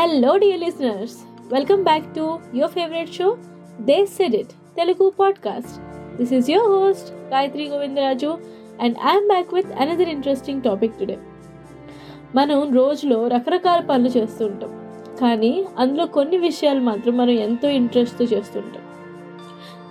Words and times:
Hello 0.00 0.36
dear 0.36 0.60
listeners 0.60 1.14
welcome 1.52 1.84
back 1.84 2.04
to 2.14 2.38
your 2.54 2.70
favourite 2.70 3.12
show 3.12 3.36
they 3.80 4.06
said 4.06 4.34
it 4.34 4.52
Telugu 4.76 5.12
podcast 5.18 5.74
this 6.16 6.32
is 6.32 6.50
your 6.50 6.70
host 6.70 7.12
Gayatri 7.32 7.68
Govindaraju 7.68 8.30
and 8.80 8.96
I'm 9.04 9.26
back 9.26 9.54
with 9.54 9.72
another 9.72 10.08
interesting 10.08 10.62
topic 10.62 10.98
today 10.98 11.18
మనం 12.34 12.74
రోజులో 12.74 13.28
రకరకాల 13.28 13.80
పనులు 13.80 14.08
చేస్తుంటాం 14.08 14.72
కానీ 15.20 15.66
అందులో 15.78 16.06
కొన్ని 16.06 16.38
విషయాలు 16.38 16.80
మాత్రం 16.80 17.16
మనం 17.16 17.30
ఎంతో 17.30 17.68
ఇంట్రెస్ట్తో 17.68 18.24
చేస్తుంటాం 18.24 18.86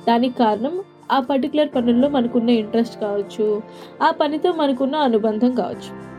దానికి 0.08 0.38
కారణం 0.38 0.84
ఆ 1.12 1.20
పర్టికులర్ 1.20 1.76
పనుల్లో 1.76 2.10
మనకున్న 2.10 2.50
ఇంట్రెస్ట్ 2.50 3.00
కావచ్చు 3.00 3.62
ఆ 4.04 4.12
పనితో 4.12 4.52
మనకున్న 4.52 4.96
అనుబంధం 4.96 5.52
కావచ్చు. 5.56 6.10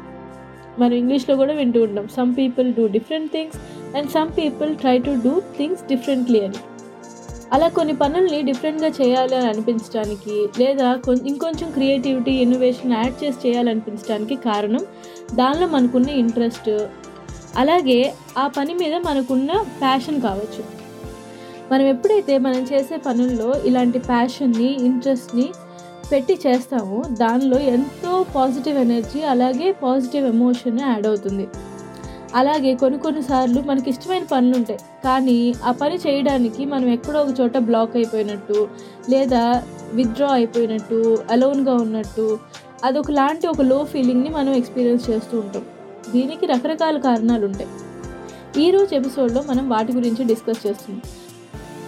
మనం 0.81 0.93
ఇంగ్లీష్లో 0.93 1.37
కూడా 1.37 1.53
వింటూ 1.53 1.83
ఉంటాం. 1.83 2.09
Some 2.09 2.35
people 2.39 2.75
do 2.75 2.87
different 2.87 3.33
things 3.33 3.57
and 3.97 4.11
some 4.11 4.31
people 4.39 4.77
try 4.77 4.99
to 4.99 5.11
do 5.25 5.41
things 5.41 5.87
differently 5.87 6.41
అని. 6.41 6.55
అలా 7.53 7.69
కొన్ని 7.69 7.97
పనుల్ని 7.97 8.43
డిఫరెంట్గా 8.43 8.89
చేయాలి 8.89 9.37
అని 9.37 9.47
అనిపించడానికి 9.47 10.49
లేదా 10.59 10.95
కొం- 10.95 11.27
ఇంకొంచెం 11.27 11.71
క్రియేటివిటీ 11.71 12.31
ఇన్నోవేషన్ 12.31 12.93
యాడ్ 12.93 13.25
చేసి 13.25 13.49
చేయాలనిపించడానికి 13.49 14.35
కారణం 14.35 14.81
దానిలో 15.35 15.67
మనకున్న 15.67 16.09
ఇంట్రెస్ట్ 16.09 16.71
అలాగే 17.57 18.15
ఆ 18.39 18.47
పని 18.47 18.75
మీద 18.75 18.95
మనకున్న 18.95 19.53
ప్యాషన్ 19.53 20.21
కావచ్చు. 20.21 20.65
మనం 21.73 21.87
ఎప్పుడైతే 21.87 22.39
మనం 22.39 22.61
చేసే 22.61 22.97
పనుల్లో 22.97 23.55
ఇలాంటి 23.65 23.99
ప్యాషన్ని 23.99 24.85
ఇంట్రెస్ట్ని 24.85 25.53
పెట్టి 26.13 26.41
చేస్తామో 26.47 27.03
దానిలో 27.13 27.59
ఎంతో 27.59 28.27
పాజిటివ్ 28.37 28.79
ఎనర్జీ 28.79 29.23
అలాగే 29.23 29.73
పాజిటివ్ 29.73 30.27
ఎమోషన్ 30.27 30.81
యాడ్ 30.81 31.07
అవుతుంది. 31.07 31.49
అలాగే 32.35 32.75
కొన్ని 32.75 32.99
కొన్నిసార్లు 32.99 33.61
మనకి 33.61 33.91
ఇష్టమైన 33.91 34.25
పనులు 34.33 34.57
ఉంటాయి 34.57 34.79
కానీ 35.05 35.55
ఆ 35.65 35.71
పని 35.73 35.97
చేయడానికి 35.97 36.65
మనం 36.65 36.89
ఎక్కడో 36.89 37.21
ఒక 37.21 37.41
చోట 37.41 37.59
బ్లాక్ 37.59 37.97
అయిపోయినట్టు 37.97 38.69
లేదా 39.11 39.63
విత్డ్రా 39.93 40.29
అయిపోయినట్టు 40.29 41.19
అలోన్గా 41.31 41.75
ఉన్నట్టు 41.75 42.39
అదొక 42.85 43.11
లాంటి 43.11 43.47
ఒక 43.47 43.61
లో 43.61 43.85
ఫీలింగ్ని 43.85 44.29
మనం 44.29 44.53
ఎక్స్పీరియన్స్ 44.53 45.11
చేస్తూ 45.11 45.39
ఉంటాం. 45.39 45.65
దీనికి 46.13 46.47
రకరకాల 46.47 46.99
కారణాలు 46.99 47.47
ఉంటాయి. 47.47 47.71
ఈరోజు 48.63 48.95
ఎపిసోడ్లో 48.95 49.45
మనం 49.49 49.69
వాటి 49.69 49.93
గురించి 49.93 50.25
డిస్కస్ 50.25 50.67
చేస్తున్నాం. 50.67 51.03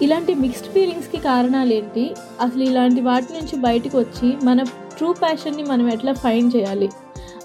ఇలాంటి 0.03 0.35
మిక్స్డ్ 0.35 0.69
ఫీలింగ్స్కి 0.69 1.19
కారణాలు 1.19 1.73
ఏంటి 1.73 2.15
అసలు 2.41 2.63
ఇలాంటి 2.63 3.01
వాటి 3.01 3.33
నుంచి 3.33 3.57
బయటకు 3.57 3.99
వచ్చి 3.99 4.37
మన 4.43 4.63
ట్రూ 4.97 5.13
ప్యాషన్ని 5.13 5.63
మనం 5.63 5.89
ఎట్లా 5.93 6.13
ఫైండ్ 6.13 6.57
చేయాలి 6.57 6.89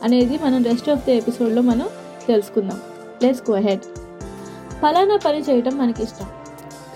అనేది 0.04 0.38
మనం 0.38 0.64
రెస్ట్ 0.64 0.90
ఆఫ్ 0.90 1.06
ది 1.06 1.12
ఎపిసోడ్లో 1.12 1.62
మనం 1.62 1.88
తెలుసుకుందాం. 2.28 2.80
లెట్స్ 3.24 3.52
గో 3.52 3.56
హెడ్ 3.56 3.82
ఫలానా 4.82 5.18
పని 5.26 5.40
చేయటం 5.40 5.78
మనకి 5.78 6.04
ఇష్టం 6.04 6.28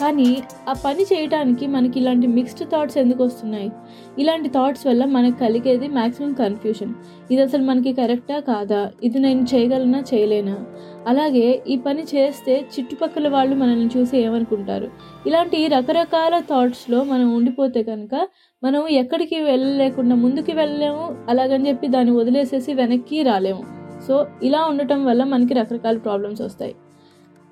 కానీ 0.02 0.44
ఆ 0.70 0.74
పని 0.86 1.04
చేయడానికి 1.04 1.68
మనకి 1.68 2.00
ఇలాంటి 2.00 2.28
మిక్స్డ్ 2.28 2.70
థాట్స్ 2.72 2.98
ఎందుకు 2.98 3.24
వస్తున్నాయి? 3.24 3.72
ఇలాంటి 4.20 4.50
థాట్స్ 4.50 4.88
వల్ల 4.88 5.06
మనకు 5.06 5.40
కలిగేది 5.40 5.88
మ్యాక్సిమం 5.88 6.34
కన్ఫ్యూషన్ 6.34 6.94
ఇది 7.32 7.42
అసలు 7.42 7.64
మనకి 7.64 7.94
కరెక్టా 7.94 8.40
కాదా? 8.40 8.92
ఇది 9.04 9.20
నేను 9.20 9.46
చేయగలనా? 9.56 10.04
చేయలేనా? 10.14 10.58
అలాగే 11.08 11.64
ఈ 11.68 11.76
పని 11.78 12.04
చేస్తే 12.04 12.66
చుట్టుపక్కల 12.80 13.28
వాళ్ళు 13.28 13.56
మనల్ని 13.56 13.90
చూసి 13.98 14.18
ఏమనుకుంటారు? 14.18 14.88
ఇలాంటి 15.28 15.68
రకరకాల 15.68 16.40
థాట్స్లో 16.40 17.04
మనం 17.04 17.36
ఉండిపోతే 17.36 17.84
కనుక 17.84 18.28
మనం 18.64 18.88
ఎక్కడికి 18.88 19.40
వెళ్ళలేకుండా 19.40 20.16
ముందుకు 20.16 20.52
వెళ్ళలేము 20.52 21.16
అలాగని 21.30 21.68
చెప్పి 21.70 21.88
దాన్ని 21.88 22.16
వదిలేసేసి 22.16 22.74
వెనక్కి 22.74 23.24
రాలేము. 23.24 23.64
సో 24.08 24.28
ఇలా 24.44 24.66
ఉండటం 24.66 25.06
వల్ల 25.06 25.24
మనకి 25.24 25.54
రకరకాల 25.54 25.98
ప్రాబ్లమ్స్ 25.98 26.42
వస్తాయి. 26.42 26.76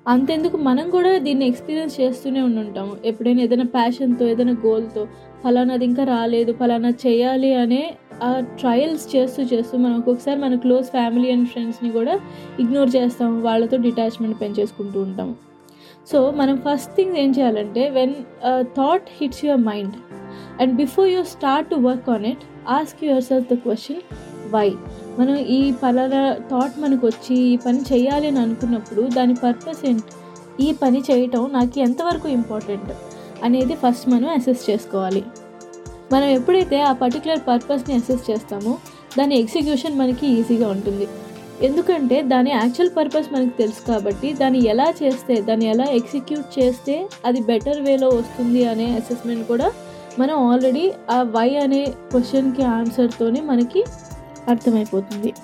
అంతెందుకు 0.08 0.56
మనం 0.56 0.90
కూడా 0.90 1.18
దీన్ని 1.18 1.46
ఎక్స్పీరియన్స్ 1.46 2.00
చేస్తూనే 2.00 2.40
ఉండుంటాము. 2.42 2.96
ఎప్పుడైనా 3.04 3.42
ఏదైనా 3.42 3.64
ప్యాషన్తో 3.64 4.26
ఏదైనా 4.28 4.52
గోల్తో 4.66 5.08
ఫలానాది 5.44 5.84
ఇంకా 5.84 6.04
రాలేదు 6.04 6.52
ఫలానా 6.52 6.88
చేయాలి 6.88 7.54
అనే 7.54 7.94
ఆ 8.22 8.40
ట్రయల్స్ 8.40 9.16
చేస్తూ 9.16 9.42
చేస్తూ 9.42 9.78
మనం 9.78 9.96
ఒక్కొక్కసారి 9.98 10.40
మన 10.40 10.54
క్లోజ్ 10.54 10.86
ఫ్యామిలీ 10.86 11.30
అండ్ 11.30 11.48
ఫ్రెండ్స్ని 11.48 11.90
కూడా 11.90 12.20
ఇగ్నోర్ 12.60 12.96
చేస్తాము. 12.96 13.40
వాళ్ళతో 13.40 13.76
డిటాచ్మెంట్ 13.76 14.40
పెంచేసుకుంటూ 14.40 15.02
ఉంటాము. 15.02 15.36
సో 16.12 16.30
మనం 16.30 16.56
ఫస్ట్ 16.56 16.92
థింగ్ 16.96 17.16
ఏం 17.16 17.30
చేయాలంటే 17.30 17.90
when 17.90 18.14
thought 18.62 19.08
hits 19.20 19.44
your 19.44 19.60
mind 19.60 19.96
and 20.62 20.76
before 20.76 21.08
you 21.08 21.22
start 21.24 21.70
to 21.70 21.74
work 21.74 22.10
on 22.10 22.26
it 22.26 22.44
ask 22.68 23.04
yourself 23.22 23.48
the 23.52 23.56
question 23.56 24.02
why. 24.52 24.68
మనం 25.18 25.36
ఈ 25.36 25.72
పలానా 25.82 26.22
థాట్ 26.50 26.80
మనకు 26.80 27.06
వచ్చి 27.06 27.34
ఈ 27.34 27.56
పని 27.56 27.80
చేయాలి 27.92 28.26
అని 28.26 28.38
అనుకున్నప్పుడు 28.38 29.02
దాని 29.02 29.34
పర్పస్ 29.34 29.86
ఏంటి? 29.86 30.12
ఈ 30.60 30.72
పని 30.72 31.02
చేయటం 31.10 31.50
నాకు 31.52 31.78
ఎంతవరకు 31.80 32.28
ఇంపార్టెంట్ 32.28 32.92
అనేది 33.44 33.74
ఫస్ట్ 33.74 34.08
మనం 34.08 34.28
అసెస్ 34.28 34.70
చేసుకోవాలి. 34.70 35.22
మనం 36.12 36.28
ఎప్పుడైతే 36.28 36.80
ఆ 36.80 36.92
పర్టికులర్ 36.92 37.42
పర్పస్ని 37.48 37.94
అసెస్ 37.94 38.30
చేస్తామో 38.30 38.78
దాని 39.18 39.34
ఎగ్జిక్యూషన్ 39.38 39.98
మనకి 39.98 40.26
ఈజీగా 40.26 40.68
ఉంటుంది. 40.68 41.08
ఎందుకంటే 41.62 42.22
దాని 42.22 42.50
యాక్చువల్ 42.50 42.90
పర్పస్ 42.96 43.32
మనకు 43.32 43.54
తెలుసు 43.58 43.80
కాబట్టి 43.86 44.32
దాన్ని 44.32 44.66
ఎలా 44.66 44.94
చేస్తే 45.02 45.40
దాన్ని 45.40 45.66
ఎలా 45.66 45.84
ఎగ్జిక్యూట్ 45.84 46.58
చేస్తే 46.58 47.08
అది 47.24 47.40
బెటర్ 47.40 47.80
వేలో 47.80 48.08
వస్తుంది 48.08 48.64
అనే 48.64 48.86
అసెస్మెంట్ 48.96 49.48
కూడా 49.48 49.68
మనం 50.18 50.52
ఆల్రెడీ 50.52 50.92
ఆ 51.10 51.22
వై 51.22 51.56
అనే 51.56 51.82
క్వశ్చన్కి 52.10 52.62
ఆన్సర్తోనే 52.62 53.40
మనకి 53.40 53.84
అర్థమైపోతుంది. 54.48 55.34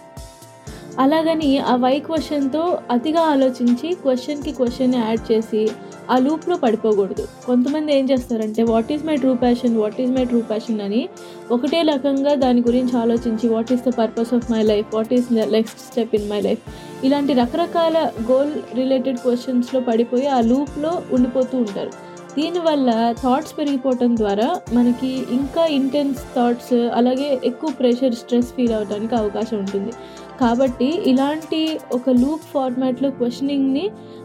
అలాగని 0.98 1.58
ఆ 1.58 1.76
వై 1.76 1.98
క్వశ్చన్తో 1.98 2.78
అతిగా 2.90 3.20
ఆలోచించి 3.20 3.94
క్వశ్చన్కి 3.94 4.52
క్వశ్చన్ 4.52 4.94
యాడ్ 4.94 5.32
చేసి 5.32 5.70
ఆ 6.10 6.18
లూప్లో 6.18 6.56
పడిపోకూడదు. 6.56 7.28
కొంతమంది 7.46 7.98
ఏం 7.98 8.10
చేస్తారంటే 8.10 8.62
what 8.62 8.92
is 8.92 9.04
my 9.04 9.16
true 9.16 9.34
passion 9.34 9.76
what 9.76 10.00
is 10.00 10.10
my 10.10 10.24
true 10.24 10.40
passion 10.40 10.80
అని 10.80 11.08
ఒకటే 11.50 11.82
రకంగా 11.82 12.34
దాని 12.34 12.60
గురించి 12.60 12.96
ఆలోచించి 12.98 13.48
what 13.48 13.72
is 13.72 13.88
the 13.88 13.92
purpose 13.92 14.34
of 14.34 14.50
my 14.50 14.62
life 14.62 14.94
what 14.94 15.12
is 15.12 15.32
next 15.32 15.78
step 15.78 16.14
in 16.14 16.28
my 16.28 16.40
life 16.40 16.58
ఇలాంటి 17.04 17.32
రకరకాల 17.32 18.10
గోల్ 18.30 18.52
రిలేటెడ్ 18.74 19.18
క్వశ్చన్స్లో 19.18 19.80
పడిపోయి 19.80 20.26
ఆ 20.26 20.40
లూప్లో 20.40 21.02
ఉండిపోతూ 21.12 21.58
ఉంటారు. 21.58 22.05
దీనివల్ల 22.36 22.90
థాట్స్ 23.22 23.54
పెరిగిపోవటం 23.58 24.10
ద్వారా 24.16 24.48
మనకి 24.72 25.10
ఇంకా 25.36 25.62
ఇంటెన్స్ 25.78 26.20
థాట్స్ 26.34 26.74
అలాగే 26.98 27.28
ఎక్కువ 27.50 27.70
ప్రెషర్ 27.78 28.16
స్ట్రెస్ 28.20 28.50
ఫీల్ 28.56 28.74
అవడానికి 28.78 29.14
అవకాశం 29.14 29.56
ఉంటుంది. 29.58 29.92
కాబట్టి 30.40 30.88
ఇలాంటి 31.10 31.60
ఒక 31.92 32.10
లూప్ 32.22 32.44
ఫార్మాట్లో 32.54 33.10
క్వశ్చనింగ్ని 33.10 33.84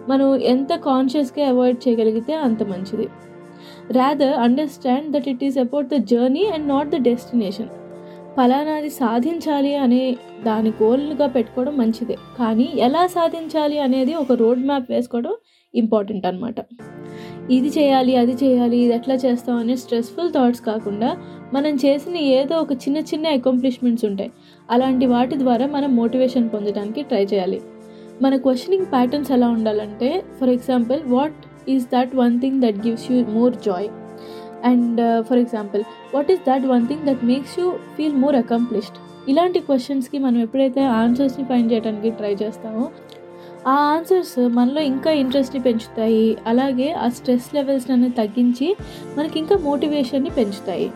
మనం 0.10 0.30
ఎంత 0.54 0.76
కాన్షియస్గా 0.90 1.46
అవాయిడ్ 1.50 1.80
చేయగలిగితే 1.86 2.34
అంత 2.48 2.64
మంచిది. 2.64 3.08
Rather 3.98 4.36
understand 4.46 5.08
that 5.14 5.30
it 5.34 5.46
is 5.50 5.60
about 5.66 5.88
the 5.94 6.00
journey 6.12 6.44
and 6.56 6.68
not 6.68 6.92
the 6.96 7.00
destination 7.10 7.72
ఫలానాది 8.36 8.92
సాధించాలి 9.02 9.72
అనే 9.76 10.04
దాని 10.44 10.72
గోల్గా 10.82 11.28
పెట్టుకోవడం 11.38 11.74
మంచిదే. 11.78 12.16
కానీ 12.40 12.68
ఎలా 12.88 13.06
సాధించాలి 13.16 13.80
అనేది 13.88 14.14
ఒక 14.24 14.32
రోడ్ 14.44 14.62
మ్యాప్ 14.70 14.92
వేసుకోవడం 14.92 15.34
ఇంపార్టెంట్ 15.74 16.26
అనమాట 16.26 16.60
ఇది 17.50 17.70
చేయాలి 17.78 18.14
అది 18.16 18.34
చేయాలి 18.44 18.78
ఇది 18.78 18.94
ఎట్లా 18.94 19.16
చేస్తాం 19.16 19.56
అనే 19.58 19.76
స్ట్రెస్ఫుల్ 19.76 20.32
థాట్స్ 20.32 20.62
కాకుండా 20.62 21.10
మనం 21.54 21.74
చేసిన 21.76 22.16
ఏదో 22.16 22.56
ఒక 22.56 22.74
చిన్న 22.84 22.98
చిన్న 23.10 23.34
అకాంప్లిష్మెంట్స్ 23.38 24.06
ఉంటాయి. 24.06 24.32
అలాంటి 24.70 25.06
వాటి 25.06 25.36
ద్వారా 25.40 25.66
మనం 25.68 25.96
మోటివేషన్ 25.96 26.50
పొందడానికి 26.50 27.02
ట్రై 27.02 27.24
చేయాలి. 27.34 27.60
మన 28.22 28.36
క్వశ్చనింగ్ 28.36 28.88
ప్యాటర్న్స్ 28.94 29.32
ఎలా 29.32 29.50
ఉండాలంటే 29.50 30.10
for 30.40 30.50
example 30.50 31.02
what 31.16 31.40
is 31.70 31.86
that 31.96 32.16
one 32.16 32.36
thing 32.40 32.62
that 32.62 32.80
gives 32.88 33.12
you 33.12 33.18
more 33.38 33.56
joy? 33.70 33.90
And 34.72 35.00
uh, 35.02 35.20
for 35.28 35.40
example 35.44 35.84
what 36.16 36.32
is 36.32 36.44
that 36.50 36.68
one 36.74 36.86
thing 36.88 37.06
that 37.10 37.24
makes 37.24 37.56
you 37.60 37.68
feel 37.96 38.18
more 38.24 38.36
accomplished? 38.36 39.00
ఇలాంటి 39.32 39.60
క్వశ్చన్స్కి 39.60 40.18
మనం 40.20 40.40
ఎప్పుడైతే 40.42 40.84
ఆన్సర్స్ని 41.02 41.44
find 41.46 41.72
చేయడానికి 41.74 42.10
try 42.20 42.34
చేస్తామో 42.36 42.86
ఆ 43.68 43.74
answers 43.74 44.40
మనలో 44.40 44.82
ఇంకా 44.82 45.12
ఇంట్రెస్ట్ని 45.12 45.62
పెంచుతాయి. 45.62 46.38
అలాగే 46.48 46.92
ఆ 46.92 47.10
స్ట్రెస్ 47.10 47.56
లెవెల్స్ని 47.56 48.10
తగ్గించి 48.10 48.76
మనకి 49.18 49.40
ఇంకా 49.40 49.58
మోటివేషన్ని 49.58 50.30
పెంచుతాయి. 50.30 50.92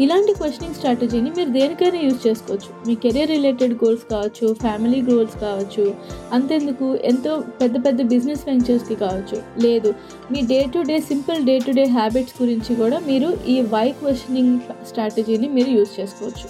ఇలాంటి 0.00 0.32
క్వశ్చనింగ్ 0.32 0.74
స్ట్రాటజీని 0.74 1.30
మీరు 1.30 1.48
దేనికైనా 1.48 2.00
యూజ్ 2.00 2.26
చేసుకోవచ్చు. 2.26 2.86
మీ 2.86 2.94
కెరియర్ 2.94 3.30
రిలేటెడ్ 3.30 3.74
గోల్స్ 3.84 4.10
కావచ్చు 4.10 4.54
ఫ్యామిలీ 4.54 5.02
గోల్స్ 5.02 5.40
కావచ్చు 5.40 5.94
అంతెందుకు? 6.32 6.96
ఎంతో 6.96 7.44
పెద్ద 7.60 7.86
పెద్ద 7.86 8.02
బిజినెస్ 8.02 8.48
వెంచర్స్కి 8.48 8.94
కావచ్చు. 8.94 9.42
లేదు 9.58 9.94
మీ 10.32 10.42
day 10.42 10.66
to 10.74 10.78
day 10.78 11.00
simple 11.00 11.44
day 11.44 11.58
to 11.58 11.70
day 11.70 11.84
habits 11.84 12.42
గురించి 12.42 12.74
కూడా 12.74 12.98
మీరు 12.98 13.36
ఈ 13.48 13.60
వై 13.60 13.90
క్వశ్చనింగ్ 13.90 14.60
స్ట్రాటజీని 14.88 15.48
మీరు 15.48 15.70
యూజ్ 15.70 16.00
చేసుకోవచ్చు. 16.00 16.48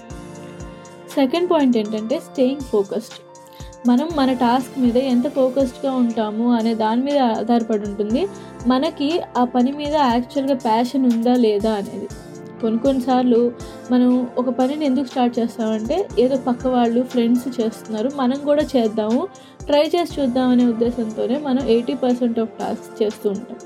సెకండ్ 1.15 1.51
పాయింట్ 1.51 1.77
ఏంటంటే 1.77 2.19
స్టేయింగ్ 2.19 2.61
ఫోకస్డ్ 2.61 3.32
మనం 3.87 4.09
మన 4.17 4.33
టాస్క్ 4.33 4.81
మీద 4.81 4.97
ఎంత 4.97 5.29
ఫోకస్డ్గా 5.29 5.93
ఉంటాము 5.93 6.53
అనే 6.55 6.75
దాని 6.75 7.03
మీద 7.03 7.19
ఆధారపడి 7.19 7.89
ఉంటుంది. 7.89 8.29
మనకి 8.67 9.21
ఆ 9.37 9.45
పని 9.45 9.73
మీద 9.73 9.95
యాక్చువల్గా 9.95 10.55
ప్యాషన్ 10.55 11.13
ఉందా 11.13 11.35
లేదా 11.35 11.73
అనేది. 11.73 12.09
కొన్ని 12.61 12.79
కొన్నిసార్లు 12.79 13.53
మనం 13.91 14.29
ఒక 14.39 14.49
పనిని 14.49 14.85
ఎందుకు 14.85 15.05
స్టార్ట్ 15.05 15.39
చేస్తామంటే 15.39 16.09
ఏదో 16.19 16.37
పక్క 16.37 16.67
వాళ్ళు 16.67 17.03
ఫ్రెండ్స్ 17.03 17.61
చేస్తున్నారు 17.61 18.11
మనం 18.17 18.39
కూడా 18.45 18.63
చేద్దాము 18.77 19.29
ట్రై 19.67 19.83
చేసి 19.83 20.21
చూద్దాం 20.21 20.49
అనే 20.49 20.67
ఉద్దేశంతోనే 20.67 21.39
మనం 21.39 21.67
ఎయిటీ 21.67 21.95
పర్సెంట్ 21.95 22.39
ఆఫ్ 22.39 22.51
టాస్క్ 22.61 23.03
చేస్తూ 23.03 23.31
ఉంటాం. 23.31 23.59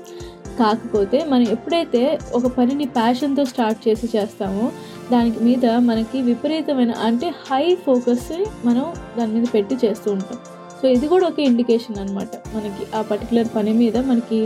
కాకపోతే 0.59 1.25
మనం 1.25 1.47
ఎప్పుడైతే 1.47 2.19
ఒక 2.33 2.47
పనిని 2.47 2.85
ప్యాషన్తో 2.85 3.45
స్టార్ట్ 3.45 3.87
చేసి 3.87 4.17
చేస్తామో 4.17 4.71
దానికి 5.11 5.43
మీద 5.43 5.65
మనకి 5.65 6.21
విపరీతమైన 6.21 6.91
అంటే 6.91 7.27
హై 7.27 7.75
ఫోకస్ 7.75 8.31
మనం 8.65 8.85
దాని 9.17 9.33
మీద 9.33 9.47
పెట్టి 9.53 9.75
చేస్తూ 9.85 10.11
ఉంటాం. 10.11 10.39
సో 10.81 10.87
ఇది 10.87 11.07
కూడా 11.07 11.27
ఒక 11.27 11.39
ఇండికేషన్ 11.39 11.97
అనమాట 11.97 12.33
మనకి 12.55 12.97
ఆ 12.97 13.01
పర్టికులర్ 13.01 13.47
పని 13.55 13.73
మీద 13.73 13.97
మనకి 13.97 14.45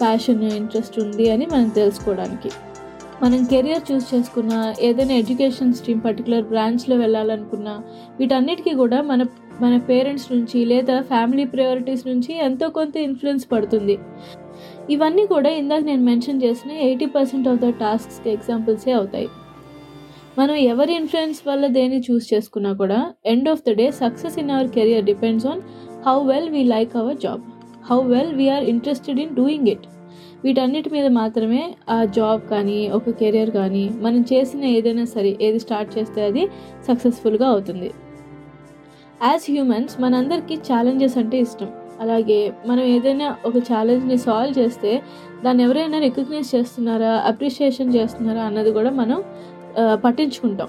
ప్యాషన్ 0.00 0.44
ఇంట్రెస్ట్ 0.44 1.00
ఉంది 1.00 1.30
అని 1.30 1.46
మనం 1.46 1.68
తెలుసుకోవడానికి. 1.68 2.50
మనం 3.22 3.44
కెరియర్ 3.44 3.92
చూస్ 3.92 4.14
చేసుకున్న 4.14 4.74
ఏదైనా 4.80 5.14
ఎడ్యుకేషన్ 5.14 5.74
స్ట్రీమ్ 5.74 6.00
పర్టికులర్ 6.04 6.44
బ్రాంచ్లో 6.44 6.96
వెళ్ళాలనుకున్నా 6.96 7.82
వీటన్నిటికీ 8.18 8.74
కూడా 8.74 9.02
మన 9.02 9.22
మన 9.60 9.76
పేరెంట్స్ 9.78 10.32
నుంచి 10.32 10.64
లేదా 10.64 11.00
ఫ్యామిలీ 11.00 11.44
ప్రయారిటీస్ 11.44 12.06
నుంచి 12.06 12.38
ఎంతో 12.38 12.68
కొంత 12.68 12.96
ఇన్ఫ్లుయెన్స్ 12.96 13.52
పడుతుంది. 13.52 13.98
ఇవన్నీ 14.90 15.26
కూడా 15.26 15.50
ఇందాక 15.50 15.82
నేను 15.82 16.02
మెన్షన్ 16.02 16.42
చేసిన 16.42 16.70
ఎయిటీ 16.70 17.06
పర్సెంట్ 17.06 17.48
ఆఫ్ 17.48 17.60
ద 17.60 17.68
టాస్క్స్కి 17.68 18.30
ఎగ్జాంపుల్సే 18.30 18.92
అవుతాయి. 18.92 19.28
మనం 20.38 20.54
ఎవరి 20.54 20.92
ఇన్ఫ్లుయెన్స్ 20.94 21.40
వల్ల 21.46 21.66
దేన్ని 21.66 21.98
చూస్ 21.98 22.34
చేసుకున్నా 22.34 22.72
కూడా 22.72 23.14
end 23.26 23.48
of 23.48 23.64
the 23.66 23.70
day 23.70 23.90
success 23.90 24.38
in 24.38 24.50
our 24.50 24.68
career 24.68 25.04
depends 25.04 25.46
on 25.46 25.60
how 26.06 26.14
well 26.24 26.48
we 26.50 26.62
like 26.64 26.96
our 26.96 27.18
job 27.18 27.42
how 27.90 27.98
well 28.02 28.32
we're 28.34 28.64
interested 28.64 29.20
in 29.20 29.34
doing 29.34 29.68
it 29.68 29.84
వీటన్నిటి 30.44 30.90
మీద 30.90 31.06
మాత్రమే 31.12 31.74
ఆ 31.88 32.04
జాబ్ 32.04 32.40
కానీ 32.48 32.90
ఒక 32.90 33.10
కెరియర్ 33.10 33.50
కానీ 33.50 33.84
మనం 34.00 34.22
చేసిన 34.32 34.64
ఏదైనా 34.78 35.04
సరే 35.04 35.38
ఏది 35.40 35.58
స్టార్ట్ 35.58 35.98
చేస్తే 35.98 36.22
అది 36.24 36.42
సక్సెస్ఫుల్గా 36.88 37.46
అవుతుంది. 37.46 37.90
యాజ్ 39.22 39.46
హ్యూమన్స్ 39.50 40.00
మనందరికీ 40.00 40.56
ఛాలెంజెస్ 40.56 41.18
అంటే 41.18 41.38
ఇష్టం. 41.40 41.70
అలాగే 42.00 42.52
మనం 42.66 42.84
ఏదైనా 42.94 43.36
ఒక 43.46 43.56
ఛాలెంజ్ని 43.58 44.18
సాల్వ్ 44.18 44.58
చేస్తే 44.58 45.02
దాన్ని 45.44 45.62
ఎవరైనా 45.62 45.98
రికగ్నైజ్ 45.98 46.54
చేస్తున్నారా 46.54 47.12
అప్రిషియేషన్ 47.30 47.94
చేస్తున్నారా 47.94 48.42
అన్నది 48.42 48.72
కూడా 48.72 48.90
మనం 48.90 49.18
పట్టించుకుంటాం. 50.04 50.68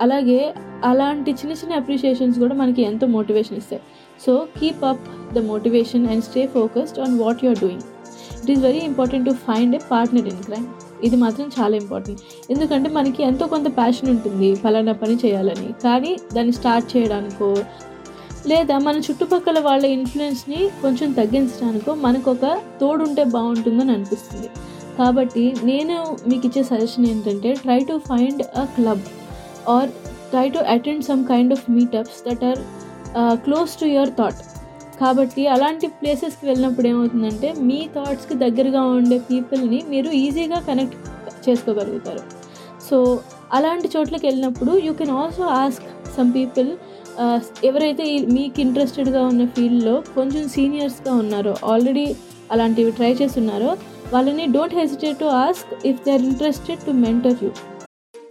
అలాగే 0.00 0.54
అలాంటి 0.84 1.30
చిన్న 1.30 1.52
చిన్న 1.52 1.72
అప్రిషియేషన్స్ 1.74 2.38
కూడా 2.38 2.54
మనకి 2.54 2.82
ఎంతో 2.82 3.06
మోటివేషన్ 3.06 3.56
ఇస్తాయి. 3.56 3.82
So 4.26 4.32
keep 4.58 4.84
up 4.84 5.34
the 5.34 5.38
motivation 5.38 6.06
and 6.06 6.24
stay 6.24 6.46
focused 6.46 7.00
on 7.00 7.18
what 7.20 7.44
you're 7.44 7.58
doing 7.58 7.82
it 8.42 8.50
is 8.50 8.60
very 8.60 8.78
important 8.78 9.26
to 9.26 9.32
find 9.48 9.76
a 9.76 9.78
partner 9.90 10.28
in 10.28 10.42
crime 10.42 10.66
ఇది 11.04 11.16
మాత్రం 11.16 11.46
చాలా 11.58 11.74
ఇంపార్టెంట్ 11.76 12.20
ఎందుకంటే 12.50 12.88
మనకి 12.90 13.20
ఎంతో 13.22 13.46
కొంత 13.46 13.68
ప్యాషన్ 13.76 14.10
ఉంటుంది 14.10 14.48
ఫలానా 14.54 14.92
పని 14.92 15.14
చేయాలని. 15.24 15.68
కానీ 15.84 16.12
దాన్ని 16.34 16.52
స్టార్ట్ 16.52 16.96
చేయడానికో 16.96 17.50
లేదా 18.46 18.78
మన 18.78 18.96
చుట్టుపక్కల 18.96 19.58
వాళ్ళ 19.58 19.84
ఇన్ఫ్లుయెన్స్ని 19.86 20.60
కొంచెం 20.82 21.12
తగ్గించడానికో 21.12 21.94
మనకు 21.94 22.28
ఒక 22.30 22.46
తోడుంటే 22.80 23.24
బాగుంటుందని 23.24 23.92
అనిపిస్తుంది. 23.92 24.48
కాబట్టి 25.00 25.44
నేను 25.62 25.96
మీకు 26.28 26.44
ఇచ్చే 26.46 26.62
సజెషన్ 26.62 27.06
ఏంటంటే 27.06 27.50
try 27.54 27.80
to 27.84 27.96
find 28.08 28.42
a 28.56 28.64
club 28.76 29.04
or 29.68 29.90
try 30.30 30.46
to 30.48 30.58
attend 30.58 31.04
some 31.04 31.22
kind 31.24 31.52
of 31.52 31.64
meetups 31.70 32.20
that 32.28 32.44
are 32.44 32.60
close 33.36 33.72
to 33.80 33.86
your 33.86 34.12
thought 34.18 34.40
కాబట్టి 35.00 35.42
అలాంటి 35.46 35.86
ప్లేసెస్కి 35.86 36.44
వెళ్ళినప్పుడు 36.46 36.86
ఏమవుతుందంటే 36.88 37.48
మీ 37.60 37.78
థాట్స్కి 37.94 38.34
దగ్గరగా 38.34 38.82
ఉండే 38.96 39.18
పీపుల్ని 39.18 39.78
మీరు 39.88 40.10
ఈజీగా 40.24 40.58
కనెక్ట్ 40.60 40.96
చేసుకోగలుగుతారు. 41.48 42.22
సో 42.88 42.96
అలాంటి 43.52 43.88
చోట్లకి 43.96 44.24
వెళ్ళినప్పుడు 44.26 44.72
you 44.86 44.92
can 44.92 45.10
also 45.10 45.44
ask 45.62 45.86
some 46.16 46.32
people 46.34 46.70
ఎవరైతే 47.64 48.04
మీకు 48.32 48.58
ఇంట్రెస్టెడ్గా 48.60 49.22
ఉన్న 49.26 49.44
ఫీల్డ్లో 49.46 50.02
కొంచెం 50.14 50.44
సీనియర్స్గా 50.48 51.14
ఉన్నారో 51.14 51.54
ఆల్రెడీ 51.64 52.06
అలాంటివి 52.53 52.91
ట్రై 52.99 53.11
చేస్తున్నారో 53.21 53.71
వాళ్ళని 54.13 54.45
don't 54.55 54.75
hesitate 54.81 55.19
to 55.23 55.29
ask 55.45 55.71
if 55.91 56.01
they 56.05 56.11
are 56.17 56.25
interested 56.31 56.83
to 56.89 56.93
mentor 57.05 57.39
you 57.45 57.51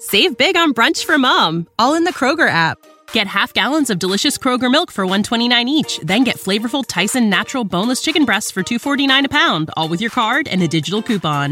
Save 0.06 0.36
big 0.36 0.54
on 0.56 0.70
brunch 0.72 1.04
for 1.08 1.16
mom, 1.18 1.52
all 1.78 1.94
in 1.94 2.04
the 2.04 2.12
Kroger 2.12 2.48
app. 2.64 2.78
Get 3.12 3.26
half 3.26 3.50
gallons 3.54 3.88
of 3.90 3.98
delicious 3.98 4.36
Kroger 4.36 4.70
milk 4.70 4.90
for 4.90 5.04
129 5.06 5.68
each, 5.68 5.98
then 6.02 6.24
get 6.24 6.36
flavorful 6.36 6.84
Tyson 6.86 7.30
natural 7.30 7.64
boneless 7.64 8.02
chicken 8.02 8.24
breasts 8.24 8.50
for 8.50 8.62
249 8.62 9.26
a 9.26 9.28
pound, 9.30 9.70
all 9.76 9.88
with 9.88 10.00
your 10.00 10.10
card 10.10 10.46
and 10.46 10.62
a 10.62 10.68
digital 10.68 11.02
coupon. 11.02 11.50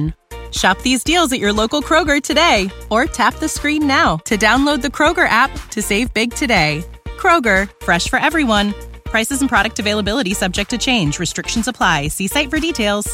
Shop 0.52 0.78
these 0.80 1.02
deals 1.02 1.32
at 1.32 1.38
your 1.38 1.52
local 1.52 1.80
Kroger 1.80 2.22
today 2.22 2.58
or 2.90 3.06
tap 3.06 3.36
the 3.36 3.48
screen 3.48 3.86
now 3.86 4.16
to 4.30 4.36
download 4.36 4.82
the 4.82 4.88
Kroger 4.88 5.28
app 5.28 5.52
to 5.70 5.80
save 5.80 6.12
big 6.12 6.34
today. 6.34 6.84
Kroger, 7.16 7.60
fresh 7.80 8.08
for 8.08 8.19
everyone. 8.19 8.74
Prices 9.07 9.42
and 9.42 9.50
product 9.50 9.80
availability 9.80 10.33
subject 10.36 10.69
to 10.71 10.77
change. 10.80 11.19
Restrictions 11.19 11.68
apply. 11.68 12.07
See 12.09 12.27
site 12.30 12.50
for 12.50 12.59
details. 12.62 13.07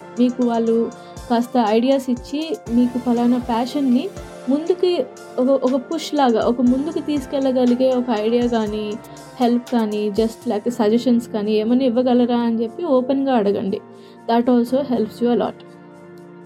మీకు 0.00 0.42
వాళ్ళు 0.48 0.74
కాస్త 1.28 1.56
ideas 1.68 2.06
ఇచ్చి 2.10 2.40
మీకు 2.70 2.96
ఫలానా 2.98 3.38
ప్యాషన్ని 3.46 4.02
ముందుకి 4.48 4.90
ఒక 5.38 5.48
ఒక 5.66 5.76
push 5.88 6.08
లాగా 6.14 6.40
ఒక 6.42 6.60
ముందుకు 6.62 7.00
తీసుకెళ్ళగలిగే 7.00 7.88
ఒక 7.92 8.08
ఐడియా 8.24 8.46
కానీ 8.48 8.84
హెల్ప్ 9.40 9.68
కానీ 9.70 10.02
జస్ట్ 10.20 10.42
లేకపోతే 10.48 10.72
సజెషన్స్ 10.80 11.28
కానీ 11.34 11.52
ఏమైనా 11.62 11.84
ఇవ్వగలరా 11.90 12.38
అని 12.48 12.58
చెప్పి 12.62 12.84
ఓపెన్గా 12.96 13.34
అడగండి 13.40 13.78
that 14.30 14.50
also 14.50 14.80
helps 14.90 15.20
you 15.22 15.28
a lot 15.36 15.62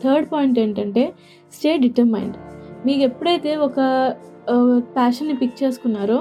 third 0.05 0.29
point 0.33 0.59
ఏంటంటే 0.65 1.05
స్టే 1.53 1.73
డిటర్మైండ్ 1.87 2.37
మీకు 2.87 3.03
ఎప్పుడైతే 3.03 3.53
ఒక 3.69 3.79
ప్యాషన్ని 4.97 5.37
పిక్ 5.37 5.63
చేసుకున్నారో 5.63 6.19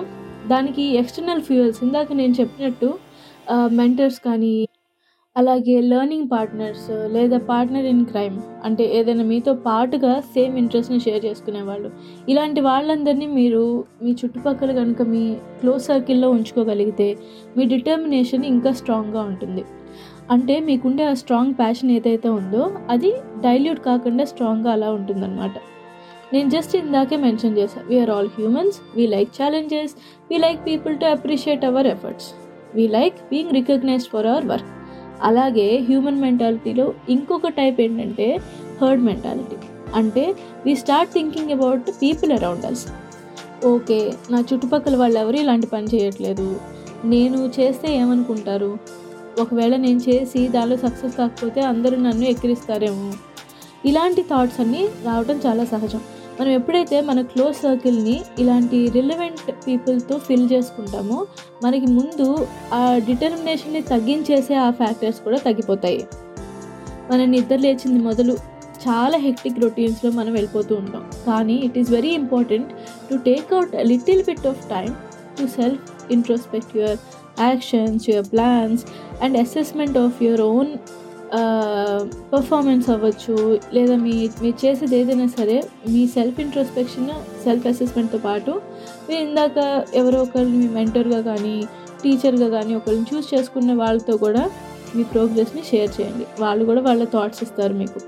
దానికి 0.48 0.84
ఎక్స్టర్నల్ 0.98 1.42
ఫ్యూయల్స్ 1.42 1.84
ఇందాక 1.84 2.14
నేను 2.14 2.34
చెప్పినట్టు 2.40 2.90
మెంటర్స్ 3.72 4.20
కానీ 4.20 4.56
అలాగే 5.36 5.82
లెర్నింగ్ 5.82 6.30
పార్ట్నర్స్ 6.32 6.86
లేదా 7.14 7.38
పార్ట్నర్ 7.50 7.86
ఇన్ 7.86 8.06
క్రైమ్ 8.06 8.38
అంటే 8.64 8.84
ఏదైనా 8.98 9.24
మీతో 9.24 9.54
పాటుగా 9.66 10.20
సేమ్ 10.36 10.58
ఇంట్రెస్ట్ని 10.58 11.00
షేర్ 11.00 11.26
చేసుకునేవాళ్ళు 11.26 11.90
ఇలాంటి 12.30 12.62
వాళ్ళందరినీ 12.62 13.28
మీరు 13.40 13.64
మీ 14.04 14.12
చుట్టుపక్కల 14.12 14.72
కనుక 14.72 15.02
మీ 15.14 15.24
క్లోజ్ 15.60 15.84
సర్కిల్లో 15.84 16.30
ఉంచుకోగలిగితే 16.30 17.18
మీ 17.58 17.66
డిటర్మినేషన్ 17.66 18.46
ఇంకా 18.46 18.72
స్ట్రాంగ్గా 18.72 19.24
ఉంటుంది. 19.24 19.66
అంటే 20.32 20.60
మీకుండే 20.60 21.04
ఆ 21.04 21.14
స్ట్రాంగ్ 21.14 21.54
ప్యాషన్ 21.54 21.92
ఏదైతే 21.92 22.30
ఉందో 22.30 22.64
అది 22.90 23.12
డైల్యూట్ 23.42 23.80
కాకుండా 23.80 24.26
స్ట్రాంగ్గా 24.26 24.72
అలా 24.72 24.92
ఉంటుందన్నమాట. 24.92 25.56
నేను 26.34 26.50
జస్ట్ 26.50 26.76
ఇందాకే 26.76 27.16
మెన్షన్ 27.16 27.58
చేశాను 27.58 27.88
we're 27.88 28.10
all 28.10 28.28
humans 28.28 28.78
we 28.96 29.08
like 29.08 29.30
challenges 29.30 29.96
we 30.32 30.38
like 30.38 30.66
people 30.66 30.98
to 30.98 31.06
appreciate 31.06 31.66
our 31.66 31.88
efforts 31.88 32.26
we 32.76 32.88
like 32.88 33.16
being 33.30 33.52
recognised 33.52 34.10
for 34.10 34.26
our 34.26 34.46
work 34.46 34.72
అలాగే 35.24 35.80
హ్యూమన్ 35.80 36.22
మెంటాలిటీలో 36.22 36.94
ఇంకొక 37.10 37.48
టైప్ 37.48 37.82
ఏంటంటే 37.82 38.40
హర్డ్ 38.82 39.04
మెంటాలిటీ 39.04 39.56
అంటే 39.96 40.36
we 40.66 40.76
start 40.76 41.14
thinking 41.14 41.52
about 41.52 41.90
people 42.02 42.32
around 42.32 42.66
us 42.66 42.88
okay 43.66 44.14
నా 44.32 44.44
చుట్టుపక్కల 44.54 44.96
వాళ్ళు 44.96 45.20
ఎవరు 45.20 45.36
ఇలాంటి 45.36 45.68
పని 45.68 45.88
చేయట్లేదు. 45.88 46.60
నేను 47.06 47.52
చేస్తే 47.60 47.98
ఏమనుకుంటారు? 47.98 48.78
ఒకవేళ 49.42 49.76
నేను 49.76 50.00
చేసి 50.00 50.48
దానిలో 50.48 50.78
సక్సెస్ 50.78 51.18
కాకపోతే 51.18 51.62
అందరూ 51.62 51.98
నన్ను 51.98 52.26
ఎక్కిరిస్తారేమో. 52.26 53.14
ఇలాంటి 53.86 54.22
థాట్స్ 54.22 54.62
అన్నీ 54.62 54.88
రావడం 55.06 55.42
చాలా 55.46 55.66
సహజం. 55.66 56.02
మనం 56.40 56.52
ఎప్పుడైతే 56.52 57.02
మన 57.02 57.22
క్లోజ్ 57.22 57.56
సర్కిల్ని 57.56 58.24
ఇలాంటి 58.40 58.88
రిలవెంట్ 58.90 59.68
పీపుల్తో 59.68 60.18
ఫిల్ 60.18 60.52
చేసుకుంటామో 60.52 61.28
మనకి 61.64 61.88
ముందు 61.88 62.48
ఆ 62.74 62.98
డిటర్మినేషన్ని 62.98 63.82
తగ్గించేసే 63.82 64.56
ఆ 64.56 64.72
ఫ్యాక్టర్స్ 64.72 65.20
కూడా 65.20 65.38
తగ్గిపోతాయి. 65.38 66.08
మన 67.12 67.26
నిద్ర 67.26 67.56
లేచింది 67.56 68.00
మొదలు 68.00 68.34
చాలా 68.88 69.18
హెక్టిక్ 69.18 69.60
రొటీన్స్లో 69.60 70.12
మనం 70.12 70.34
వెళ్ళిపోతూ 70.34 70.76
ఉంటాం. 70.76 71.04
కానీ 71.28 71.54
it 71.54 71.78
is 71.78 71.92
very 71.92 72.10
important 72.10 72.70
to 73.10 73.16
take 73.16 73.54
out 73.54 73.76
little 73.76 74.24
bit 74.24 74.48
of 74.48 74.70
time 74.70 74.96
to 75.40 75.48
self 75.48 76.12
introspect 76.12 76.78
your 76.78 76.98
actions 77.40 78.10
your 78.10 78.32
plans 78.32 78.86
and 79.22 79.38
assessment 79.38 79.98
of 79.98 80.24
your 80.24 80.42
own 80.42 80.72
performance 82.32 82.90
అవ్వచ్చు 82.90 83.60
లేదా 83.74 83.96
మీ 83.96 84.30
మీరు 84.42 84.66
చేసేది 84.66 84.98
ఏదైనా 85.00 85.26
సరే 85.26 85.64
మీ 85.90 86.08
సెల్ఫ్ 86.08 86.40
ఇంట్రోస్పెక్షన్ 86.40 87.10
సెల్ఫ్ 87.44 87.68
అసెస్మెంట్తో 87.68 88.18
పాటు 88.18 88.52
మీరు 89.10 89.22
ఇందాక 89.22 89.86
ఎవరో 89.96 90.22
ఒకరిని 90.22 90.58
మీ 90.58 90.68
మెంటర్గా 90.68 91.22
కానీ 91.22 91.68
టీచర్గా 92.04 92.50
కానీ 92.50 92.76
ఒకరిని 92.76 93.16
చూస్ 93.16 93.34
చేసుకున్న 93.34 93.74
వాళ్ళతో 93.74 94.18
కూడా 94.18 94.50
మీ 94.96 95.04
ప్రోగ్రెస్ని 95.04 95.62
షేర్ 95.62 96.02
చేయండి. 96.02 96.26
వాళ్ళు 96.40 96.66
కూడా 96.66 96.82
వాళ్ళ 96.82 97.04
థాట్స్ 97.04 97.44
ఇస్తారు 97.44 97.74
మీకు. 97.74 98.00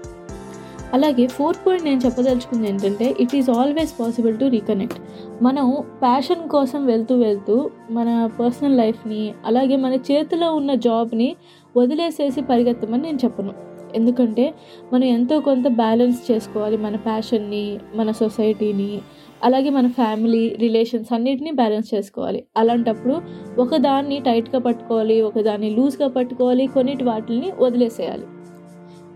అలాగే 0.93 1.27
ఫోర్త్ 1.27 1.67
పాయింట్ 1.67 1.85
నేను 1.85 2.01
చెప్పదలుచుకుంది 2.05 2.67
ఏంటంటే 2.67 3.15
it 3.19 3.35
is 3.35 3.49
always 3.49 3.99
possible 3.99 4.39
to 4.39 4.45
reconnect 4.45 4.99
మనం 5.43 5.83
ప్యాషన్ 6.01 6.49
కోసం 6.49 6.85
వెళ్తూ 6.85 7.15
వెళ్తూ 7.15 7.71
మన 7.91 8.29
పర్సనల్ 8.39 8.77
లైఫ్ని 8.77 9.33
అలాగే 9.45 9.75
మన 9.75 9.93
చేతిలో 9.93 10.55
ఉన్న 10.55 10.73
జాబ్ని 10.73 11.35
వదిలేసేసి 11.77 12.41
పరిగెత్తమని 12.41 13.03
నేను 13.03 13.19
చెప్పను. 13.25 13.53
ఎందుకంటే 13.95 14.53
మనం 14.93 15.03
ఎంతో 15.03 15.39
కొంత 15.39 15.67
బ్యాలెన్స్ 15.67 16.31
చేసుకోవాలి 16.31 16.77
మన 16.77 16.95
ప్యాషన్ని 16.95 17.79
మన 17.95 18.11
సొసైటీని 18.11 19.01
అలాగే 19.43 19.69
మన 19.69 19.87
ఫ్యామిలీ 19.87 20.43
రిలేషన్స్ 20.59 21.13
అన్నిటినీ 21.13 21.51
బ్యాలెన్స్ 21.51 21.95
చేసుకోవాలి. 21.95 22.43
అలాంటప్పుడు 22.57 23.15
ఒకదాన్ని 23.61 24.19
టైట్గా 24.19 24.59
పట్టుకోవాలి 24.59 25.21
ఒకదాన్ని 25.21 25.69
లూజ్గా 25.69 26.07
పట్టుకోవాలి 26.07 26.67
కొన్నిటి 26.67 27.03
వాటిని 27.03 27.51
వదిలేసేయాలి. 27.59 28.25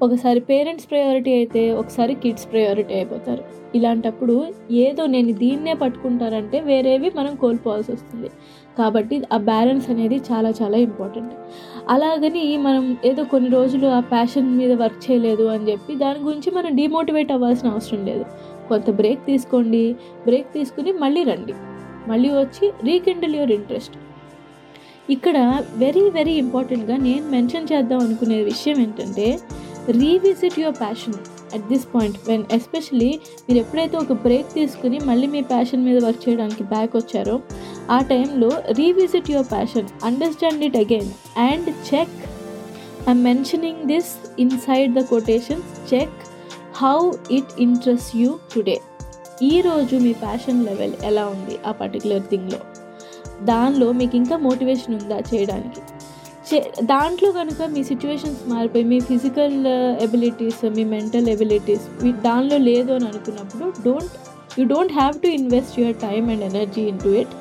ఒకసారి 0.01 0.39
పేరెంట్స్ 0.39 0.91
ప్రయారిటీ 0.91 1.31
అయితే 1.33 1.71
ఒకసారి 1.71 2.13
కిడ్స్ 2.13 2.53
ప్రయారిటీ 2.53 2.93
అయిపోతారు. 2.93 3.43
ఇలాంటప్పుడు 3.75 4.45
ఏదో 4.71 5.05
నేను 5.05 5.33
దీన్నే 5.33 5.73
పట్టుకుంటారంటే 5.73 6.59
వేరేవి 6.59 7.11
మనం 7.15 7.35
కోల్పోవాల్సి 7.35 7.91
వస్తుంది. 7.91 8.29
కాబట్టి 8.77 9.21
ఆ 9.33 9.37
బ్యాలెన్స్ 9.37 9.89
అనేది 9.89 10.17
చాలా 10.31 10.53
చాలా 10.61 10.77
ఇంపార్టెంట్. 10.77 11.33
అలాగని 11.89 12.57
మనం 12.57 12.97
ఏదో 13.05 13.23
కొన్ని 13.23 13.49
రోజులు 13.49 13.87
ఆ 13.87 13.99
ప్యాషన్ 13.99 14.57
మీద 14.57 14.71
వర్క్ 14.71 15.11
చేయలేదు 15.11 15.43
అని 15.43 15.71
చెప్పి 15.71 15.95
దాని 15.95 16.19
గురించి 16.19 16.51
మనం 16.51 16.75
డిమోటివేట్ 16.75 17.31
అవ్వాల్సిన 17.31 17.69
అవసరం 17.69 18.05
లేదు. 18.05 18.25
కొంత 18.69 18.89
బ్రేక్ 18.91 19.25
తీసుకోండి. 19.25 19.95
బ్రేక్ 20.25 20.53
తీసుకుని 20.53 20.91
మళ్ళీ 20.91 21.23
రండి. 21.23 21.53
మళ్ళీ 22.07 22.29
వచ్చి 22.29 22.71
రీకిండల్ 22.83 23.35
యువర్ 23.35 23.51
ఇంట్రెస్ట్ 23.51 23.97
ఇక్కడ 25.09 25.63
వెరీ 25.75 26.09
వెరీ 26.09 26.31
ఇంపార్టెంట్గా 26.31 26.97
నేను 26.97 27.31
మెన్షన్ 27.31 27.67
చేద్దాం 27.73 27.99
అనుకునే 27.99 28.43
విషయం 28.43 28.79
ఏంటంటే 28.81 29.39
revisit 29.91 30.59
your 30.59 30.75
passion 30.75 31.15
at 31.55 31.67
this 31.67 31.87
point 31.95 32.17
when 32.27 32.43
especially 32.51 33.09
మీరు 33.47 33.59
ఎప్పుడైతే 33.59 33.97
ఒక 33.97 34.13
బ్రేక్ 34.13 34.53
తీసుకుని 34.53 34.99
మళ్ళీ 34.99 35.27
మీ 35.27 35.41
ప్యాషన్ 35.41 35.85
మీద 35.85 36.05
వర్క్ 36.05 36.29
చేయడానికి 36.29 36.63
బ్యాక్ 36.63 36.95
వచ్చారో 36.95 37.35
ఆ 37.89 38.01
టైంలో 38.01 38.49
revisit 38.71 39.31
your 39.31 39.47
passion 39.47 39.87
understand 40.03 40.65
it 40.65 40.77
again 40.77 41.09
and 41.37 41.69
check 41.89 42.17
I 43.09 43.13
mentioning 43.13 43.85
this 43.85 44.11
inside 44.39 44.93
the 44.99 45.03
quotations 45.05 45.93
check 45.93 46.19
how 46.75 47.11
it 47.31 47.61
interest 47.61 48.15
you 48.15 48.37
today 48.55 48.77
ఈరోజు 49.41 49.95
మీ 49.95 50.13
ప్యాషన్ 50.13 50.65
లెవెల్ 50.65 50.93
ఎలా 51.03 51.27
ఉంది 51.27 51.59
ఆ 51.65 51.71
పర్టికులర్ 51.71 52.21
థింగ్లో 52.21 52.59
దానిలో 53.43 53.91
మీకు 53.91 54.15
ఇంకా 54.15 54.37
మోటివేషన్ 54.37 55.01
ఉందా 55.01 55.17
చేయడానికి? 55.33 55.81
దాంట్లో 56.85 57.29
కనుక 57.31 57.61
మీ 57.73 57.81
సిచ్యువేషన్స్ 57.83 58.41
మారిపోయి 58.47 58.85
మీ 58.85 58.99
ఫిజికల్ 59.01 59.57
ఎబిలిటీస్ 60.01 60.59
uh, 60.63 60.71
మీ 60.75 60.83
మెంటల్ 60.93 61.27
ఎబిలిటీస్ 61.29 61.85
దానిలో 62.23 62.57
లేదు 62.63 62.91
అని 62.93 63.05
అనుకున్నప్పుడు 63.05 63.65
don't 63.85 64.15
you 64.59 64.63
don't 64.65 64.93
have 64.93 65.15
to 65.19 65.29
invest 65.37 65.75
your 65.79 65.97
time 66.01 66.25
and 66.29 66.43
energy 66.43 66.83
into 66.99 67.11
it 67.21 67.33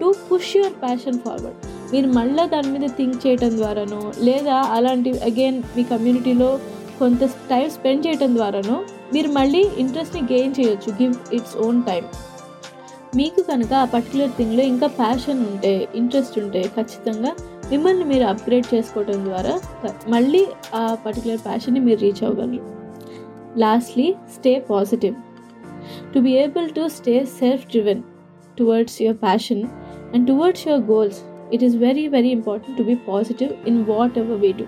to 0.00 0.08
push 0.28 0.52
your 0.56 0.76
passion 0.82 1.18
forward 1.18 1.58
మీరు 1.92 2.08
మళ్ళీ 2.12 2.44
దాని 2.46 2.68
మీద 2.68 2.86
థింక్ 2.96 3.18
చేయటం 3.26 3.52
ద్వారానో 3.56 4.00
లేదా 4.20 4.56
అలాంటి 4.72 5.10
అగైన్ 5.22 5.58
మీ 5.76 5.84
కమ్యూనిటీలో 5.84 6.50
కొంత 6.98 7.24
టైం 7.50 7.66
స్పెండ్ 7.70 8.04
చేయటం 8.06 8.30
ద్వారానో 8.34 8.76
మీరు 9.12 9.28
మళ్ళీ 9.30 9.62
ఇంట్రెస్ట్ని 9.78 10.22
గెయిన్ 10.32 10.54
చేయొచ్చు. 10.60 10.90
గివ్ 11.00 11.14
ఇట్స్ 11.32 11.56
ఓన్ 11.56 11.80
టైం 11.82 12.04
మీకు 13.16 13.40
కనుక 13.42 13.72
ఆ 13.74 13.86
పర్టికులర్ 13.92 14.32
థింగ్లో 14.36 14.62
ఇంకా 14.64 14.86
ప్యాషన్ 14.96 15.40
ఉంటే 15.46 15.72
ఇంట్రెస్ట్ 15.94 16.36
ఉంటే 16.38 16.62
ఖచ్చితంగా 16.76 17.32
మిమ్మల్ని 17.70 18.04
మీరు 18.04 18.24
అప్గ్రేడ్ 18.24 18.66
చేసుకోవడం 18.74 19.24
ద్వారా 19.24 19.54
మళ్ళీ 20.08 20.42
ఆ 20.74 20.82
పర్టికులర్ 21.04 21.40
ప్యాషన్ని 21.46 21.80
మీరు 21.80 22.00
reach 22.00 22.22
అవ్వగలరు. 22.24 22.62
Lastly 23.62 24.06
stay 24.34 24.52
positive 24.70 25.16
to 26.14 26.20
be 26.26 26.32
able 26.44 26.68
to 26.78 26.84
stay 26.88 27.14
self 27.40 27.66
driven 27.72 28.02
towards 28.58 29.02
your 29.02 29.18
passion 29.26 29.62
and 30.14 30.26
towards 30.28 30.64
your 30.68 30.84
goals 30.92 31.20
it 31.52 31.64
is 31.64 31.76
very 31.76 32.08
very 32.08 32.30
important 32.30 32.78
to 32.78 32.84
be 32.84 32.94
positive 33.10 33.52
in 33.68 33.80
whatever 34.18 34.40
we 34.44 34.52
do 34.52 34.66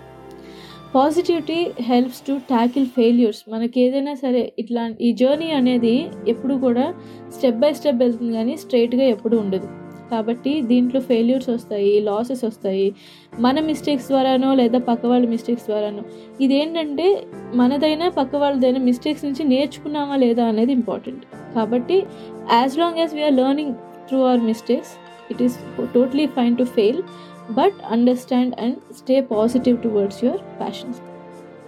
positivity 0.95 1.61
helps 1.91 2.21
to 2.27 2.35
tackle 2.53 2.87
failures 2.97 3.41
మనకి 3.53 3.81
ఏదైనా 3.81 4.15
సరే 4.15 4.53
ఇట్లా 4.59 4.83
ఈ 5.01 5.09
journey 5.13 5.51
అనేది 5.53 5.95
ఎప్పుడు 6.29 6.55
కూడా 6.67 6.87
step 7.35 7.59
by 7.65 7.73
step 7.73 7.99
వెళ్తుంది 8.05 8.33
కానీ 8.33 8.57
స్ట్రైట్గా 8.57 9.07
ఎప్పుడు 9.15 9.37
ఉండదు. 9.37 9.69
కాబట్టి 10.11 10.63
దీంట్లో 10.63 11.01
ఫెయిల్యూర్స్ 11.01 11.51
వస్తాయి 11.51 12.01
లాసెస్ 12.01 12.45
వస్తాయి. 12.45 12.95
మన 13.41 13.61
మిస్టేక్స్ 13.61 14.09
ద్వారానో 14.09 14.55
లేదా 14.55 14.79
పక్క 14.79 15.07
వాళ్ళ 15.07 15.27
మిస్టేక్స్ 15.27 15.67
ద్వారానో. 15.67 16.03
ఇదేంటంటే 16.41 17.27
మనదైనా 17.55 18.09
పక్క 18.09 18.37
వాళ్ళదైనా 18.37 18.79
మిస్టేక్స్ 18.81 19.25
నుంచి 19.25 19.45
నేర్చుకున్నామా 19.45 20.17
లేదా 20.17 20.45
అనేది 20.45 20.73
ఇంపార్టెంట్ 20.73 21.25
కాబట్టి 21.55 22.03
as 22.53 22.79
long 22.79 22.99
as 22.99 23.15
we're 23.15 23.35
learning 23.35 23.75
through 24.09 24.19
our 24.19 24.41
mistakes 24.41 24.93
it 25.31 25.43
is 25.43 25.59
totally 25.95 26.27
fine 26.27 26.57
to 26.57 26.65
fail 26.65 27.03
but 27.51 27.75
understand 27.91 28.55
and 28.61 28.77
stay 28.97 29.21
positive 29.21 29.83
towards 29.83 30.25
your 30.25 30.41
passions 30.61 31.01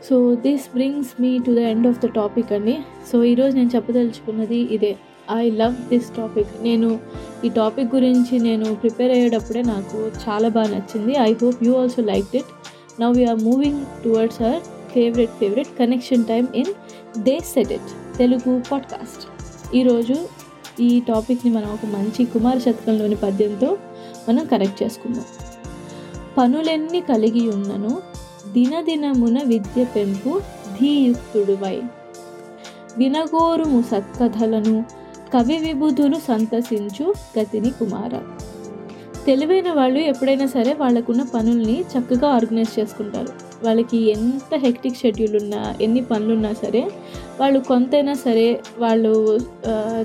so 0.09 0.35
this 0.35 0.69
brings 0.75 1.21
me 1.21 1.39
to 1.39 1.51
the 1.51 1.59
end 1.59 1.87
of 1.87 2.07
the 2.07 2.07
topic 2.07 2.53
అండి 2.53 2.79
so 3.13 3.25
ఈరోజు 3.25 3.57
నేను 3.57 3.71
చెప్పదలుచుకున్నది 3.77 4.57
ఇదే. 4.57 4.97
I 5.33 5.51
love 5.51 5.89
this 5.89 6.17
topic. 6.17 6.49
నేను 6.63 7.01
ఈ 7.45 7.49
topic 7.49 7.95
గురించి 7.95 8.39
నేను 8.39 8.75
prepare 8.75 9.13
అయ్యేటప్పుడే 9.13 9.63
నాకు 9.63 10.11
చాలా 10.29 10.49
బాగా 10.49 10.69
నచ్చింది. 10.69 11.17
I 11.17 11.33
hope 11.33 11.65
you 11.65 11.77
also 11.77 12.03
like 12.03 12.37
it. 12.37 12.45
Now 13.01 13.17
we're 13.17 13.43
moving 13.43 13.87
towards 14.05 14.43
our 14.43 14.61
favourite 14.95 15.31
favourite 15.31 15.69
connection 15.79 16.25
time 16.25 16.47
in 16.55 16.73
they 17.19 17.39
said 17.39 17.73
it 17.73 18.19
Telugu 18.19 18.63
podcast. 18.73 19.27
ఈరోజు 19.77 20.15
ఈ 20.81 21.01
టాపిక్ని 21.01 21.53
మనం 21.53 21.71
ఒక 21.73 21.87
మంచి 21.87 22.25
కుమార 22.25 22.59
శతకంలోని 22.59 23.15
పద్యంతో 23.15 23.79
మనం 24.29 24.47
కనెక్ట్ 24.47 24.83
చేసుకుందాం. 24.83 25.25
పనులెన్ని 26.39 27.01
కలిగి 27.01 27.51
ఉన్నను 27.51 28.03
దినదినమున 28.53 29.43
విద్య 29.43 29.85
పెంపు 29.85 30.41
ధీయుక్తుడువై. 30.81 31.83
వినగోరుము 32.99 33.85
సత్కథలను 33.91 34.85
కవి 35.33 35.57
విభుధులు 35.59 36.19
సంతసించు 36.29 37.07
గతిని 37.39 37.71
కుమార. 37.71 38.13
తెలివైన 39.27 39.71
వాళ్ళు 39.73 40.01
ఎప్పుడైనా 40.11 40.47
సరే 40.47 40.73
వాళ్ళకున్న 40.73 41.23
పనుల్ని 41.23 41.77
చక్కగా 41.93 42.29
ఆర్గనైజ్ 42.29 42.73
చేసుకుంటారు. 42.79 43.33
వాళ్ళకి 43.65 43.99
ఎంత 44.11 44.57
హెక్టిక్ 44.57 44.97
షెడ్యూల్ 44.97 45.37
ఉన్నా 45.37 45.61
ఎన్ని 45.81 46.03
పనులున్నా 46.05 46.53
సరే 46.53 46.83
వాళ్ళు 47.41 47.59
కొంతైనా 47.61 48.15
సరే 48.15 48.49
వాళ్ళు 48.79 49.13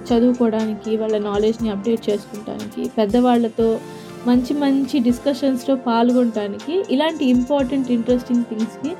చదువుకోవడానికి 0.07 0.91
వాళ్ళ 0.97 1.17
నాలెడ్జ్ని 1.17 1.69
అప్డేట్ 1.69 2.03
చేసుకుంటానికి 2.09 2.83
పెద్దవాళ్ళతో 2.97 3.67
మంచి 4.27 4.53
మంచి 4.53 4.97
డిస్కషన్స్లో 4.99 5.75
పాల్గొనడానికి 5.87 6.75
ఇలాంటి 6.91 7.23
ఇంపార్టెంట్ 7.25 7.89
ఇంట్రెస్టింగ్ 7.91 8.43
థింగ్స్కి 8.43 8.91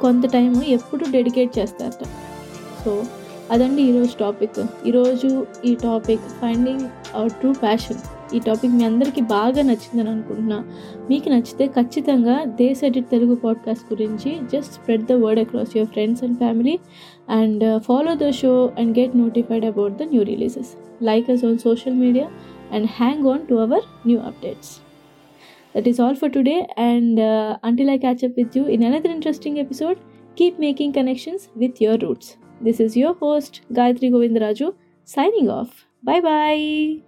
కొంత 0.00 0.24
టైం 0.32 0.62
ఎప్పుడు 0.68 1.04
డెడికేట్ 1.10 1.52
చేస్తారట. 1.58 2.04
సో 2.84 2.92
అదండి 3.52 3.82
ఈరోజు 3.82 4.18
టాపిక్ 4.20 4.86
ఈరోజు 4.86 5.46
ఈ 5.64 5.74
topic 5.74 6.20
finding 6.20 6.80
our 7.14 7.30
true 7.30 7.52
passion 7.52 7.96
ఈ 8.34 8.38
టాపిక్ 8.38 8.72
మీ 8.72 8.84
అందరికీ 8.84 9.20
బాగా 9.20 9.62
నచ్చిందని 9.62 10.10
అనుకుంటున్నా. 10.10 10.64
మీకు 11.10 11.28
నచ్చితే 11.28 11.66
ఖచ్చితంగా 11.66 12.44
they said 12.44 12.84
it 12.84 13.10
Telugu 13.10 13.34
podcast 13.34 13.92
గురించి 13.92 14.36
just 14.52 14.72
spread 14.72 15.06
the 15.06 15.12
word 15.12 15.40
across 15.40 15.76
your 15.76 15.90
friends 15.90 16.24
and 16.24 16.38
family 16.38 16.78
and 17.28 17.80
follow 17.80 18.14
the 18.14 18.30
show 18.30 18.72
and 18.78 18.98
get 18.98 19.16
notified 19.16 19.64
about 19.64 19.92
the 19.92 20.02
new 20.02 20.22
releases 20.22 20.76
like 21.02 21.30
us 21.30 21.44
on 21.44 21.58
social 21.58 21.94
media 21.94 22.30
and 22.72 22.86
hang 22.86 23.26
on 23.26 23.46
to 23.46 23.54
our 23.54 23.82
new 24.06 24.18
updates 24.18 24.80
that 25.76 25.88
is 25.88 26.00
all 26.00 26.16
for 26.16 26.32
today 26.32 26.66
and 26.78 27.20
until 27.64 27.90
I 27.90 27.98
catch 27.98 28.24
up 28.24 28.34
with 28.36 28.58
you 28.58 28.64
in 28.64 28.84
another 28.84 29.10
interesting 29.10 29.58
episode 29.58 29.96
keep 30.36 30.60
making 30.60 30.92
connections 30.92 31.48
with 31.56 31.82
your 31.82 32.00
roots. 32.00 32.36
This 32.60 32.80
is 32.80 32.96
your 32.96 33.14
host, 33.14 33.62
Gayatri 33.72 34.10
Govindaraju, 34.10 34.74
signing 35.04 35.48
off. 35.50 35.86
Bye 36.02 36.20
bye. 36.20 37.07